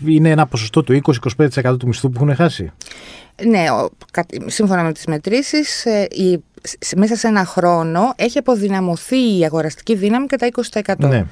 είναι 0.06 0.30
ένα 0.30 0.46
ποσοστό 0.46 0.84
του 0.84 1.02
20-25% 1.04 1.76
του 1.80 1.88
μισθού 1.88 2.10
που 2.10 2.24
έχουν 2.24 2.36
χάσει. 2.36 2.72
Ναι, 3.46 3.66
σύμφωνα 4.46 4.84
με 4.84 4.94
τις 4.94 5.06
μετρήσεις, 5.06 5.86
ε, 5.86 6.08
μέσα 6.96 7.16
σε 7.16 7.28
ένα 7.28 7.46
χρόνο 7.46 8.14
έχει 8.16 8.38
αποδυναμωθεί 8.38 9.38
η 9.38 9.46
αγοραστική 9.46 9.96
δύναμη 9.96 10.26
κατά 10.26 10.48
20%. 10.72 10.96
Ναι. 10.98 11.26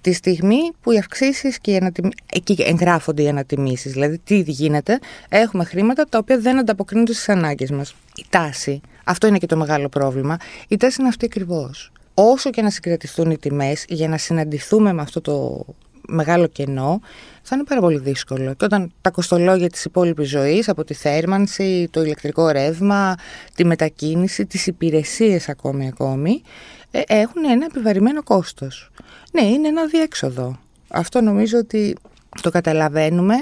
Τη 0.00 0.12
στιγμή 0.12 0.72
που 0.80 0.92
οι 0.92 0.98
αυξήσεις 0.98 1.58
και 1.58 1.70
οι 1.70 1.76
ανατιμ... 1.76 2.08
εκεί 2.32 2.56
εγγράφονται 2.58 3.22
οι 3.22 3.28
ανατιμήσεις. 3.28 3.92
Δηλαδή, 3.92 4.18
τι 4.18 4.38
γίνεται, 4.38 4.98
έχουμε 5.28 5.64
χρήματα 5.64 6.04
τα 6.04 6.18
οποία 6.18 6.38
δεν 6.38 6.58
ανταποκρίνονται 6.58 7.12
στις 7.12 7.28
ανάγκες 7.28 7.70
μας. 7.70 7.94
Η 8.16 8.24
τάση, 8.28 8.80
αυτό 9.04 9.26
είναι 9.26 9.38
και 9.38 9.46
το 9.46 9.56
μεγάλο 9.56 9.88
πρόβλημα, 9.88 10.36
η 10.68 10.76
τάση 10.76 10.96
είναι 11.00 11.08
αυτή 11.08 11.24
ακριβώς. 11.24 11.92
Όσο 12.14 12.50
και 12.50 12.62
να 12.62 12.70
συγκρατηθούν 12.70 13.30
οι 13.30 13.38
τιμές 13.38 13.84
για 13.88 14.08
να 14.08 14.16
συναντηθούμε 14.16 14.92
με 14.92 15.02
αυτό 15.02 15.20
το 15.20 15.64
μεγάλο 16.10 16.46
κενό, 16.46 17.00
θα 17.42 17.56
είναι 17.56 17.64
πάρα 17.64 17.80
πολύ 17.80 17.98
δύσκολο. 17.98 18.54
Και 18.54 18.64
όταν 18.64 18.92
τα 19.00 19.10
κοστολόγια 19.10 19.68
της 19.68 19.84
υπόλοιπης 19.84 20.28
ζωής, 20.28 20.68
από 20.68 20.84
τη 20.84 20.94
θέρμανση, 20.94 21.88
το 21.90 22.02
ηλεκτρικό 22.02 22.48
ρεύμα, 22.48 23.14
τη 23.54 23.64
μετακίνηση, 23.64 24.46
τις 24.46 24.66
υπηρεσίες 24.66 25.48
ακόμη 25.48 25.86
ακόμη, 25.86 26.42
ε, 26.90 27.00
έχουν 27.06 27.44
ένα 27.44 27.64
επιβαρημένο 27.64 28.22
κόστος. 28.22 28.90
Ναι, 29.32 29.42
είναι 29.42 29.68
ένα 29.68 29.86
διέξοδο. 29.86 30.58
Αυτό 30.88 31.20
νομίζω 31.20 31.58
ότι 31.58 31.96
το 32.42 32.50
καταλαβαίνουμε. 32.50 33.34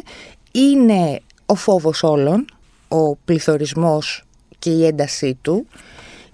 Είναι 0.53 1.21
ο 1.47 1.55
φόβος 1.55 2.03
όλων, 2.03 2.45
ο 2.89 3.17
πληθωρισμός 3.17 4.25
και 4.59 4.71
η 4.71 4.87
έντασή 4.87 5.39
του. 5.43 5.67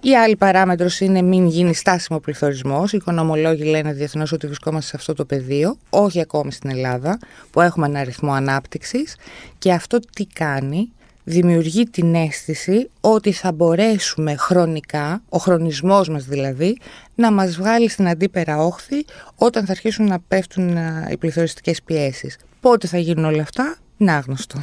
Η 0.05 0.15
άλλη 0.15 0.35
παράμετρος 0.35 0.99
είναι 0.99 1.21
μην 1.21 1.47
γίνει 1.47 1.73
στάσιμο 1.73 2.19
πληθωρισμός. 2.19 2.93
Οι 2.93 2.97
οικονομολόγοι 2.97 3.63
λένε 3.63 3.93
διεθνώς 3.93 4.31
ότι 4.31 4.45
βρισκόμαστε 4.45 4.89
σε 4.89 4.95
αυτό 4.95 5.13
το 5.13 5.25
πεδίο, 5.25 5.77
όχι 5.89 6.21
ακόμη 6.21 6.51
στην 6.51 6.69
Ελλάδα, 6.69 7.19
που 7.51 7.61
έχουμε 7.61 7.85
ένα 7.85 8.03
ρυθμό 8.03 8.31
ανάπτυξης. 8.31 9.15
Και 9.57 9.73
αυτό 9.73 9.99
τι 9.99 10.25
κάνει, 10.25 10.91
δημιουργεί 11.23 11.83
την 11.83 12.15
αίσθηση 12.15 12.89
ότι 13.01 13.31
θα 13.31 13.51
μπορέσουμε 13.51 14.35
χρονικά, 14.35 15.21
ο 15.29 15.37
χρονισμός 15.37 16.09
μας 16.09 16.23
δηλαδή, 16.25 16.77
να 17.15 17.31
μας 17.31 17.55
βγάλει 17.55 17.89
στην 17.89 18.07
αντίπερα 18.07 18.57
όχθη 18.57 19.05
όταν 19.35 19.65
θα 19.65 19.71
αρχίσουν 19.71 20.07
να 20.07 20.19
πέφτουν 20.27 20.77
οι 21.11 21.17
πληθωριστικές 21.17 21.81
πιέσεις. 21.81 22.37
Πότε 22.59 22.87
θα 22.87 22.97
γίνουν 22.97 23.25
όλα 23.25 23.41
αυτά, 23.41 23.75
είναι 23.97 24.11
άγνωστο. 24.11 24.59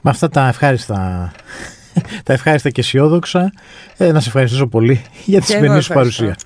Με 0.00 0.10
αυτά 0.10 0.28
τα 0.28 0.48
ευχάριστα, 0.48 1.32
τα 2.24 2.32
ευχάριστα 2.32 2.70
και 2.70 2.80
αισιόδοξα, 2.80 3.52
ε, 3.96 4.12
να 4.12 4.20
σε 4.20 4.28
ευχαριστήσω 4.28 4.66
πολύ 4.66 5.02
για 5.24 5.40
τη 5.40 5.46
σημερινή 5.46 5.80
σου 5.82 5.92
παρουσία. 5.92 6.36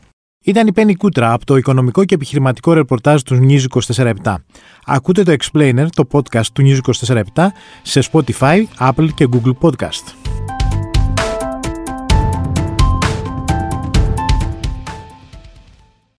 Ήταν 0.47 0.67
η 0.67 0.73
Πέννη 0.73 0.95
Κούτρα 0.95 1.33
από 1.33 1.45
το 1.45 1.57
οικονομικό 1.57 2.05
και 2.05 2.15
επιχειρηματικό 2.15 2.73
ρεπορτάζ 2.73 3.23
του 3.23 3.47
News 3.49 3.81
24 3.97 4.13
Ακούτε 4.85 5.23
το 5.23 5.35
Explainer, 5.39 5.87
το 5.91 6.07
podcast 6.13 6.47
του 6.53 6.63
News 6.67 6.79
24 7.07 7.47
σε 7.83 8.01
Spotify, 8.13 8.63
Apple 8.79 9.09
και 9.15 9.29
Google 9.33 9.53
Podcast. 9.61 10.34